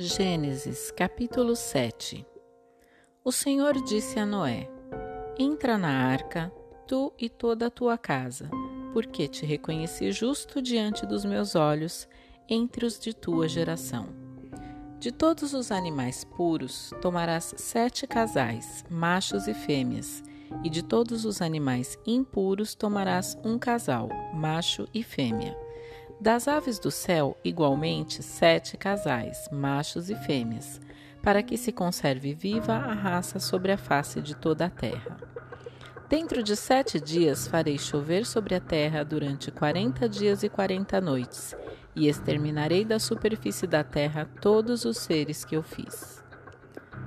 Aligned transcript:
Gênesis 0.00 0.92
capítulo 0.92 1.56
7 1.56 2.24
O 3.24 3.32
Senhor 3.32 3.82
disse 3.82 4.20
a 4.20 4.24
Noé: 4.24 4.70
Entra 5.36 5.76
na 5.76 5.88
arca, 5.88 6.52
tu 6.86 7.12
e 7.18 7.28
toda 7.28 7.66
a 7.66 7.70
tua 7.70 7.98
casa, 7.98 8.48
porque 8.92 9.26
te 9.26 9.44
reconheci 9.44 10.12
justo 10.12 10.62
diante 10.62 11.04
dos 11.04 11.24
meus 11.24 11.56
olhos 11.56 12.06
entre 12.48 12.86
os 12.86 12.96
de 12.96 13.12
tua 13.12 13.48
geração. 13.48 14.06
De 15.00 15.10
todos 15.10 15.52
os 15.52 15.72
animais 15.72 16.22
puros 16.22 16.92
tomarás 17.02 17.52
sete 17.56 18.06
casais, 18.06 18.84
machos 18.88 19.48
e 19.48 19.52
fêmeas, 19.52 20.22
e 20.62 20.70
de 20.70 20.84
todos 20.84 21.24
os 21.24 21.42
animais 21.42 21.98
impuros 22.06 22.72
tomarás 22.76 23.36
um 23.44 23.58
casal, 23.58 24.08
macho 24.32 24.86
e 24.94 25.02
fêmea 25.02 25.56
das 26.20 26.48
aves 26.48 26.78
do 26.78 26.90
céu, 26.90 27.36
igualmente, 27.44 28.22
sete 28.22 28.76
casais, 28.76 29.48
machos 29.52 30.10
e 30.10 30.16
fêmeas, 30.16 30.80
para 31.22 31.42
que 31.42 31.56
se 31.56 31.70
conserve 31.70 32.34
viva 32.34 32.74
a 32.74 32.92
raça 32.92 33.38
sobre 33.38 33.72
a 33.72 33.78
face 33.78 34.20
de 34.20 34.34
toda 34.34 34.66
a 34.66 34.70
terra. 34.70 35.16
Dentro 36.08 36.42
de 36.42 36.56
sete 36.56 36.98
dias 36.98 37.46
farei 37.46 37.78
chover 37.78 38.24
sobre 38.24 38.54
a 38.54 38.60
terra 38.60 39.04
durante 39.04 39.50
quarenta 39.50 40.08
dias 40.08 40.42
e 40.42 40.48
quarenta 40.48 41.00
noites, 41.00 41.54
e 41.94 42.08
exterminarei 42.08 42.84
da 42.84 42.98
superfície 42.98 43.66
da 43.66 43.84
terra 43.84 44.28
todos 44.40 44.84
os 44.84 44.98
seres 44.98 45.44
que 45.44 45.56
eu 45.56 45.62
fiz. 45.62 46.24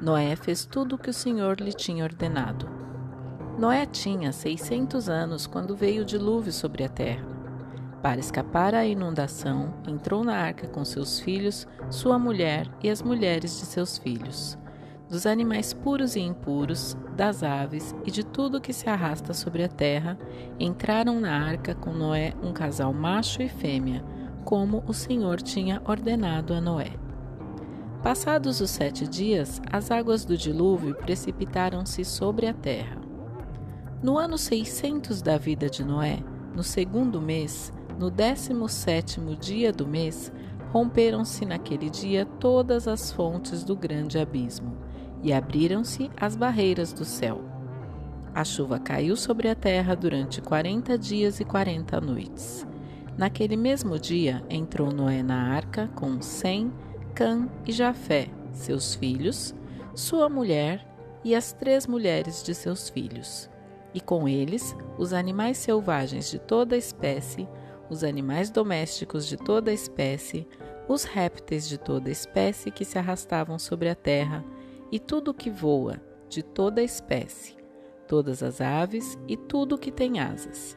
Noé 0.00 0.34
fez 0.36 0.64
tudo 0.64 0.94
o 0.94 0.98
que 0.98 1.10
o 1.10 1.14
Senhor 1.14 1.60
lhe 1.60 1.72
tinha 1.72 2.04
ordenado. 2.04 2.68
Noé 3.58 3.86
tinha 3.86 4.32
seiscentos 4.32 5.08
anos 5.08 5.46
quando 5.46 5.76
veio 5.76 6.02
o 6.02 6.04
dilúvio 6.04 6.52
sobre 6.52 6.84
a 6.84 6.88
terra. 6.88 7.35
Para 8.06 8.20
escapar 8.20 8.72
à 8.72 8.86
inundação, 8.86 9.74
entrou 9.84 10.22
na 10.22 10.36
arca 10.36 10.68
com 10.68 10.84
seus 10.84 11.18
filhos, 11.18 11.66
sua 11.90 12.16
mulher 12.16 12.70
e 12.80 12.88
as 12.88 13.02
mulheres 13.02 13.58
de 13.58 13.66
seus 13.66 13.98
filhos. 13.98 14.56
Dos 15.08 15.26
animais 15.26 15.72
puros 15.74 16.14
e 16.14 16.20
impuros, 16.20 16.96
das 17.16 17.42
aves 17.42 17.96
e 18.04 18.12
de 18.12 18.24
tudo 18.24 18.60
que 18.60 18.72
se 18.72 18.88
arrasta 18.88 19.34
sobre 19.34 19.64
a 19.64 19.68
terra, 19.68 20.16
entraram 20.56 21.18
na 21.18 21.32
arca 21.32 21.74
com 21.74 21.92
Noé 21.92 22.32
um 22.40 22.52
casal 22.52 22.92
macho 22.92 23.42
e 23.42 23.48
fêmea, 23.48 24.04
como 24.44 24.84
o 24.86 24.94
Senhor 24.94 25.42
tinha 25.42 25.82
ordenado 25.84 26.54
a 26.54 26.60
Noé. 26.60 26.92
Passados 28.04 28.60
os 28.60 28.70
sete 28.70 29.04
dias, 29.08 29.60
as 29.72 29.90
águas 29.90 30.24
do 30.24 30.36
dilúvio 30.36 30.94
precipitaram-se 30.94 32.04
sobre 32.04 32.46
a 32.46 32.54
terra. 32.54 32.98
No 34.00 34.16
ano 34.16 34.38
seiscentos 34.38 35.20
da 35.20 35.36
vida 35.36 35.68
de 35.68 35.84
Noé, 35.84 36.20
no 36.54 36.62
segundo 36.62 37.20
mês, 37.20 37.72
no 37.98 38.10
décimo 38.10 38.68
sétimo 38.68 39.34
dia 39.36 39.72
do 39.72 39.86
mês, 39.86 40.32
romperam-se 40.72 41.44
naquele 41.44 41.88
dia 41.88 42.26
todas 42.38 42.86
as 42.86 43.10
fontes 43.10 43.64
do 43.64 43.74
grande 43.74 44.18
abismo, 44.18 44.76
e 45.22 45.32
abriram-se 45.32 46.10
as 46.16 46.36
barreiras 46.36 46.92
do 46.92 47.04
céu. 47.04 47.40
A 48.34 48.44
chuva 48.44 48.78
caiu 48.78 49.16
sobre 49.16 49.48
a 49.48 49.54
terra 49.54 49.94
durante 49.94 50.42
quarenta 50.42 50.98
dias 50.98 51.40
e 51.40 51.44
quarenta 51.44 52.00
noites. 52.00 52.66
Naquele 53.16 53.56
mesmo 53.56 53.98
dia 53.98 54.44
entrou 54.50 54.92
Noé 54.92 55.22
na 55.22 55.54
arca 55.54 55.88
com 55.94 56.20
Sem, 56.20 56.70
Cã 57.14 57.48
e 57.66 57.72
Jafé, 57.72 58.28
seus 58.52 58.94
filhos, 58.94 59.54
sua 59.94 60.28
mulher 60.28 60.86
e 61.24 61.34
as 61.34 61.50
três 61.54 61.86
mulheres 61.86 62.42
de 62.42 62.54
seus 62.54 62.90
filhos, 62.90 63.48
e 63.94 64.00
com 64.02 64.28
eles 64.28 64.76
os 64.98 65.14
animais 65.14 65.56
selvagens 65.56 66.30
de 66.30 66.38
toda 66.38 66.76
espécie, 66.76 67.48
os 67.90 68.04
animais 68.04 68.50
domésticos 68.50 69.26
de 69.26 69.36
toda 69.36 69.72
espécie, 69.72 70.46
os 70.88 71.04
répteis 71.04 71.68
de 71.68 71.78
toda 71.78 72.10
espécie 72.10 72.70
que 72.70 72.84
se 72.84 72.98
arrastavam 72.98 73.58
sobre 73.58 73.88
a 73.88 73.94
terra, 73.94 74.44
e 74.90 74.98
tudo 74.98 75.34
que 75.34 75.50
voa, 75.50 76.00
de 76.28 76.42
toda 76.42 76.82
espécie, 76.82 77.56
todas 78.06 78.42
as 78.42 78.60
aves 78.60 79.18
e 79.26 79.36
tudo 79.36 79.78
que 79.78 79.90
tem 79.90 80.20
asas. 80.20 80.76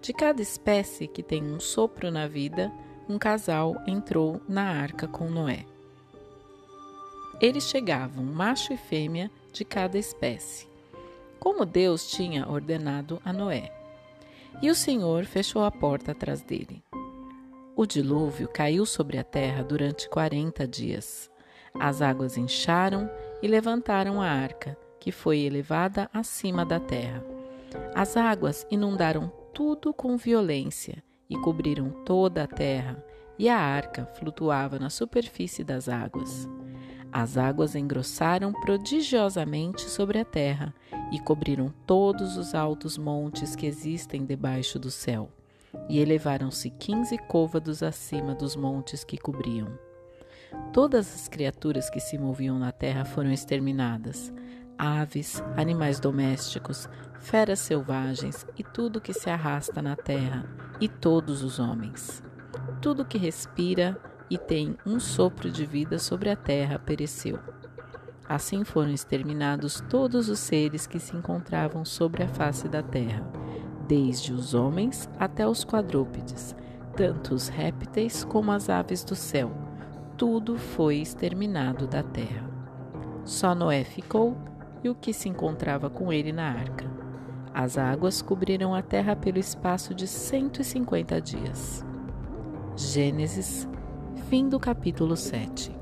De 0.00 0.12
cada 0.12 0.40
espécie 0.40 1.06
que 1.06 1.22
tem 1.22 1.42
um 1.44 1.60
sopro 1.60 2.10
na 2.10 2.26
vida, 2.26 2.72
um 3.08 3.18
casal 3.18 3.76
entrou 3.86 4.40
na 4.48 4.62
arca 4.62 5.06
com 5.06 5.28
Noé. 5.28 5.66
Eles 7.40 7.64
chegavam, 7.64 8.24
macho 8.24 8.72
e 8.72 8.76
fêmea, 8.76 9.30
de 9.52 9.64
cada 9.64 9.98
espécie, 9.98 10.68
como 11.38 11.66
Deus 11.66 12.10
tinha 12.10 12.48
ordenado 12.48 13.20
a 13.24 13.32
Noé. 13.32 13.79
E 14.62 14.70
o 14.70 14.74
Senhor 14.74 15.24
fechou 15.24 15.64
a 15.64 15.70
porta 15.70 16.12
atrás 16.12 16.42
dele. 16.42 16.82
O 17.74 17.86
dilúvio 17.86 18.46
caiu 18.48 18.84
sobre 18.84 19.16
a 19.16 19.24
terra 19.24 19.62
durante 19.62 20.08
quarenta 20.08 20.66
dias. 20.66 21.30
As 21.74 22.02
águas 22.02 22.36
incharam 22.36 23.10
e 23.42 23.48
levantaram 23.48 24.20
a 24.20 24.26
arca, 24.26 24.76
que 24.98 25.10
foi 25.10 25.38
elevada 25.40 26.10
acima 26.12 26.64
da 26.64 26.78
terra. 26.78 27.24
As 27.94 28.16
águas 28.16 28.66
inundaram 28.70 29.32
tudo 29.54 29.94
com 29.94 30.16
violência 30.16 31.02
e 31.28 31.36
cobriram 31.38 31.90
toda 32.04 32.42
a 32.42 32.46
terra, 32.46 33.02
e 33.38 33.48
a 33.48 33.56
arca 33.56 34.04
flutuava 34.04 34.78
na 34.78 34.90
superfície 34.90 35.64
das 35.64 35.88
águas. 35.88 36.46
As 37.12 37.36
águas 37.36 37.74
engrossaram 37.74 38.52
prodigiosamente 38.52 39.82
sobre 39.82 40.20
a 40.20 40.24
terra 40.24 40.72
e 41.10 41.18
cobriram 41.18 41.72
todos 41.86 42.36
os 42.36 42.54
altos 42.54 42.96
montes 42.96 43.56
que 43.56 43.66
existem 43.66 44.24
debaixo 44.24 44.78
do 44.78 44.90
céu, 44.90 45.28
e 45.88 45.98
elevaram-se 45.98 46.70
quinze 46.70 47.18
côvados 47.18 47.82
acima 47.82 48.34
dos 48.34 48.54
montes 48.54 49.02
que 49.02 49.18
cobriam. 49.18 49.68
Todas 50.72 51.12
as 51.12 51.28
criaturas 51.28 51.90
que 51.90 52.00
se 52.00 52.16
moviam 52.16 52.58
na 52.58 52.70
terra 52.70 53.04
foram 53.04 53.32
exterminadas: 53.32 54.32
aves, 54.78 55.42
animais 55.56 55.98
domésticos, 55.98 56.88
feras 57.18 57.58
selvagens 57.58 58.46
e 58.56 58.62
tudo 58.62 59.00
que 59.00 59.12
se 59.12 59.28
arrasta 59.28 59.82
na 59.82 59.96
terra, 59.96 60.44
e 60.80 60.88
todos 60.88 61.42
os 61.42 61.58
homens. 61.58 62.22
Tudo 62.80 63.04
que 63.04 63.18
respira 63.18 64.00
e 64.30 64.38
tem 64.38 64.76
um 64.86 65.00
sopro 65.00 65.50
de 65.50 65.66
vida 65.66 65.98
sobre 65.98 66.30
a 66.30 66.36
terra 66.36 66.78
pereceu. 66.78 67.38
Assim 68.28 68.62
foram 68.62 68.92
exterminados 68.92 69.82
todos 69.90 70.28
os 70.28 70.38
seres 70.38 70.86
que 70.86 71.00
se 71.00 71.16
encontravam 71.16 71.84
sobre 71.84 72.22
a 72.22 72.28
face 72.28 72.68
da 72.68 72.80
terra, 72.80 73.28
desde 73.88 74.32
os 74.32 74.54
homens 74.54 75.10
até 75.18 75.44
os 75.48 75.64
quadrúpedes, 75.64 76.54
tanto 76.96 77.34
os 77.34 77.48
répteis 77.48 78.22
como 78.22 78.52
as 78.52 78.70
aves 78.70 79.02
do 79.02 79.16
céu. 79.16 79.50
Tudo 80.16 80.56
foi 80.56 80.98
exterminado 80.98 81.88
da 81.88 82.04
terra. 82.04 82.48
Só 83.24 83.52
Noé 83.52 83.82
ficou 83.82 84.36
e 84.84 84.88
o 84.88 84.94
que 84.94 85.12
se 85.12 85.28
encontrava 85.28 85.90
com 85.90 86.12
ele 86.12 86.30
na 86.30 86.48
arca. 86.48 86.88
As 87.52 87.76
águas 87.76 88.22
cobriram 88.22 88.76
a 88.76 88.80
terra 88.82 89.16
pelo 89.16 89.38
espaço 89.38 89.92
de 89.92 90.06
150 90.06 91.20
dias. 91.20 91.84
Gênesis 92.76 93.68
Fim 94.30 94.48
do 94.48 94.60
capítulo 94.60 95.16
7. 95.16 95.79